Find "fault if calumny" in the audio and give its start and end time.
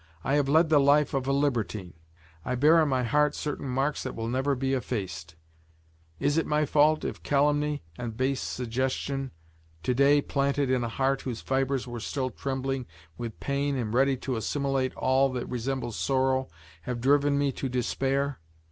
6.65-7.83